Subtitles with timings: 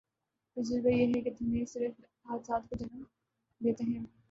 [0.57, 1.93] تجربہ یہ ہے کہ دھرنے صرف
[2.25, 3.03] حادثات کو جنم
[3.61, 4.05] دیتے ہیں۔